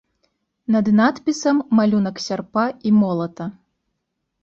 Над 0.75 0.89
надпісам 1.01 1.61
малюнак 1.81 2.25
сярпа 2.27 2.67
і 2.89 2.99
молата. 3.01 3.51